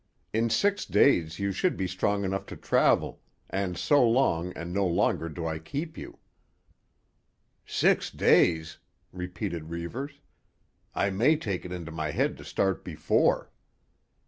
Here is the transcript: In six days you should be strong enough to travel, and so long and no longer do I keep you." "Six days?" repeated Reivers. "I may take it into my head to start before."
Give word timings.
In 0.33 0.49
six 0.49 0.83
days 0.87 1.37
you 1.37 1.51
should 1.51 1.77
be 1.77 1.85
strong 1.85 2.23
enough 2.25 2.47
to 2.47 2.55
travel, 2.57 3.21
and 3.51 3.77
so 3.77 4.03
long 4.03 4.51
and 4.57 4.73
no 4.73 4.87
longer 4.87 5.29
do 5.29 5.45
I 5.45 5.59
keep 5.59 5.95
you." 5.95 6.17
"Six 7.67 8.09
days?" 8.09 8.79
repeated 9.11 9.69
Reivers. 9.69 10.19
"I 10.95 11.11
may 11.11 11.35
take 11.35 11.65
it 11.65 11.71
into 11.71 11.91
my 11.91 12.09
head 12.09 12.35
to 12.37 12.43
start 12.43 12.83
before." 12.83 13.51